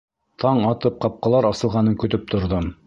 [0.43, 2.77] Таң атып ҡапҡалар асылғанын көтөп торҙом.